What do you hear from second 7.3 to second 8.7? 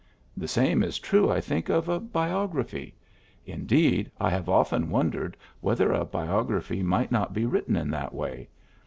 be written in that way.